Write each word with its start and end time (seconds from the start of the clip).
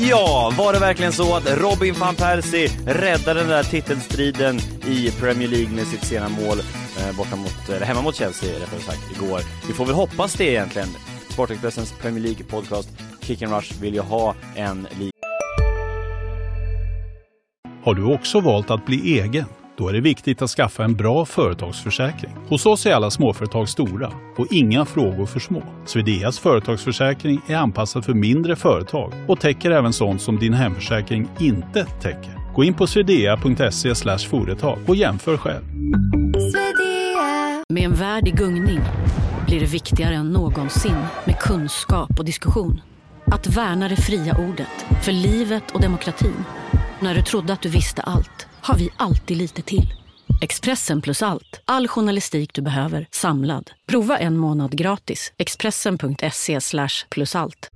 Ja, 0.00 0.52
var 0.58 0.72
det 0.72 0.78
verkligen 0.78 1.12
så 1.12 1.36
att 1.36 1.58
Robin 1.58 1.94
van 1.94 2.14
Persie 2.14 2.68
räddade 2.86 3.40
den 3.40 3.48
där 3.48 3.62
titelstriden 3.62 4.58
i 4.88 5.10
Premier 5.10 5.48
League 5.48 5.74
med 5.76 5.86
sitt 5.86 6.04
sena 6.04 6.28
mål 6.28 6.58
eh, 6.98 7.16
borta 7.16 7.36
mot, 7.36 7.68
eller 7.68 7.86
hemma 7.86 8.02
mot 8.02 8.14
Chelsea 8.14 8.60
rättare 8.60 8.80
sagt, 8.80 9.16
igår. 9.16 9.40
Vi 9.66 9.72
får 9.72 9.86
väl 9.86 9.94
hoppas 9.94 10.34
det 10.34 10.44
egentligen. 10.44 10.88
Sportexpressens 11.28 11.92
Premier 11.92 12.22
League 12.22 12.44
podcast 12.44 12.88
Kick 13.20 13.42
and 13.42 13.52
Rush 13.52 13.80
vill 13.80 13.94
ju 13.94 14.00
ha 14.00 14.34
en 14.56 14.88
liga. 14.98 15.12
Har 17.84 17.94
du 17.94 18.04
också 18.14 18.40
valt 18.40 18.70
att 18.70 18.86
bli 18.86 19.20
egen? 19.20 19.44
Då 19.78 19.88
är 19.88 19.92
det 19.92 20.00
viktigt 20.00 20.42
att 20.42 20.50
skaffa 20.50 20.84
en 20.84 20.94
bra 20.94 21.24
företagsförsäkring. 21.24 22.30
Hos 22.48 22.66
oss 22.66 22.86
är 22.86 22.94
alla 22.94 23.10
småföretag 23.10 23.68
stora 23.68 24.12
och 24.36 24.46
inga 24.50 24.84
frågor 24.84 25.26
för 25.26 25.40
små. 25.40 25.62
Swedeas 25.86 26.38
företagsförsäkring 26.38 27.40
är 27.46 27.56
anpassad 27.56 28.04
för 28.04 28.14
mindre 28.14 28.56
företag 28.56 29.12
och 29.28 29.40
täcker 29.40 29.70
även 29.70 29.92
sånt 29.92 30.22
som 30.22 30.38
din 30.38 30.52
hemförsäkring 30.54 31.28
inte 31.40 31.84
täcker. 31.84 32.54
Gå 32.54 32.64
in 32.64 32.74
på 32.74 32.86
swedea.se 32.86 33.94
företag 34.28 34.78
och 34.86 34.96
jämför 34.96 35.36
själv. 35.36 35.64
Med 37.68 37.82
en 37.82 37.94
värld 37.94 38.28
i 38.28 38.30
gungning 38.30 38.80
blir 39.46 39.60
det 39.60 39.66
viktigare 39.66 40.14
än 40.14 40.30
någonsin 40.30 40.96
med 41.24 41.38
kunskap 41.38 42.18
och 42.18 42.24
diskussion. 42.24 42.80
Att 43.24 43.46
värna 43.46 43.88
det 43.88 43.96
fria 43.96 44.36
ordet, 44.48 44.86
för 45.04 45.12
livet 45.12 45.70
och 45.72 45.80
demokratin. 45.80 46.44
När 47.00 47.14
du 47.14 47.22
trodde 47.22 47.52
att 47.52 47.62
du 47.62 47.68
visste 47.68 48.02
allt 48.02 48.47
har 48.62 48.78
vi 48.78 48.90
alltid 48.96 49.36
lite 49.36 49.62
till. 49.62 49.94
Expressen 50.40 51.02
plus 51.02 51.22
allt. 51.22 51.60
All 51.64 51.88
journalistik 51.88 52.54
du 52.54 52.62
behöver 52.62 53.06
samlad. 53.10 53.70
Prova 53.86 54.18
en 54.18 54.36
månad 54.36 54.78
gratis. 54.78 55.32
Expressen.se 55.36 56.60
plus 57.08 57.34
allt. 57.34 57.70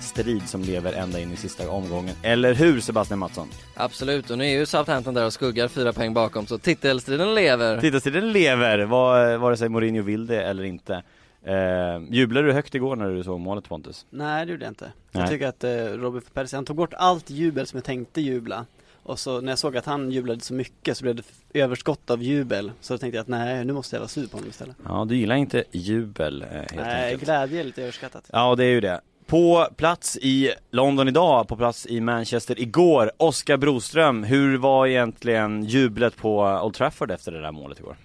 strid 0.00 0.48
som 0.48 0.62
lever 0.62 0.92
ända 0.92 1.20
in 1.20 1.32
i 1.32 1.36
sista 1.36 1.70
omgången. 1.70 2.14
Eller 2.22 2.54
hur 2.54 2.80
Sebastian 2.80 3.18
Mattsson? 3.18 3.48
Absolut, 3.74 4.30
och 4.30 4.38
nu 4.38 4.44
är 4.44 4.58
ju 4.58 4.66
Southampton 4.66 5.14
där 5.14 5.26
och 5.26 5.32
skuggar 5.32 5.68
fyra 5.68 5.92
poäng 5.92 6.14
bakom 6.14 6.46
så 6.46 6.58
titelstriden 6.58 7.34
lever. 7.34 7.80
Titelstriden 7.80 8.32
lever, 8.32 8.78
var, 8.78 9.36
vare 9.36 9.56
sig 9.56 9.68
Mourinho 9.68 10.02
vill 10.02 10.26
det 10.26 10.42
eller 10.42 10.64
inte. 10.64 11.02
Eh, 11.44 12.02
jublade 12.10 12.46
du 12.46 12.52
högt 12.52 12.74
igår 12.74 12.96
när 12.96 13.10
du 13.10 13.24
såg 13.24 13.40
målet 13.40 13.68
Pontus? 13.68 14.06
Nej 14.10 14.46
det 14.46 14.52
gjorde 14.52 14.64
jag 14.64 14.70
inte. 14.70 14.92
Nej. 15.12 15.22
Jag 15.22 15.30
tycker 15.30 15.46
att 15.46 15.64
eh, 15.64 15.70
Robin 15.70 16.12
van 16.12 16.22
Persie, 16.34 16.56
han 16.56 16.64
tog 16.64 16.76
bort 16.76 16.94
allt 16.94 17.30
jubel 17.30 17.66
som 17.66 17.76
jag 17.76 17.84
tänkte 17.84 18.20
jubla. 18.20 18.66
Och 19.02 19.18
så 19.18 19.40
när 19.40 19.52
jag 19.52 19.58
såg 19.58 19.76
att 19.76 19.84
han 19.86 20.10
jublade 20.10 20.40
så 20.40 20.54
mycket 20.54 20.96
så 20.96 21.02
blev 21.04 21.14
det 21.16 21.22
överskott 21.54 22.10
av 22.10 22.22
jubel. 22.22 22.72
Så 22.80 22.94
då 22.94 22.98
tänkte 22.98 23.16
jag 23.16 23.22
att 23.22 23.28
nej, 23.28 23.64
nu 23.64 23.72
måste 23.72 23.96
jag 23.96 24.00
vara 24.00 24.08
sur 24.08 24.26
på 24.26 24.36
honom 24.36 24.50
istället. 24.50 24.76
Ja, 24.84 25.04
du 25.08 25.16
gillar 25.16 25.36
inte 25.36 25.64
jubel 25.72 26.42
eh, 26.42 26.48
helt 26.48 26.74
nej, 26.76 27.04
enkelt. 27.04 27.24
glädje 27.24 27.60
är 27.60 27.64
lite 27.64 27.82
överskattat. 27.82 28.24
Ja, 28.32 28.54
det 28.54 28.64
är 28.64 28.70
ju 28.70 28.80
det. 28.80 29.00
På 29.26 29.68
plats 29.76 30.16
i 30.22 30.52
London 30.70 31.08
idag, 31.08 31.48
på 31.48 31.56
plats 31.56 31.86
i 31.86 32.00
Manchester 32.00 32.60
igår, 32.60 33.12
Oskar 33.16 33.56
Broström, 33.56 34.24
hur 34.24 34.58
var 34.58 34.86
egentligen 34.86 35.64
jublet 35.64 36.16
på 36.16 36.40
Old 36.62 36.74
Trafford 36.74 37.10
efter 37.10 37.32
det 37.32 37.40
där 37.40 37.52
målet 37.52 37.78
igår? 37.78 37.96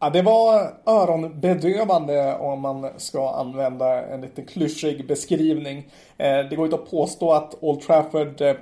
Ja, 0.00 0.10
det 0.10 0.22
var 0.22 0.74
öronbedövande 0.86 2.36
om 2.36 2.60
man 2.60 2.90
ska 2.96 3.30
använda 3.30 4.06
en 4.06 4.20
lite 4.20 4.42
klyschig 4.42 5.06
beskrivning. 5.06 5.78
Eh, 6.16 6.38
det 6.50 6.56
går 6.56 6.64
inte 6.64 6.76
att 6.76 6.90
påstå 6.90 7.32
att 7.32 7.54
Old 7.60 7.80
Trafford 7.80 8.40
eh, 8.40 8.54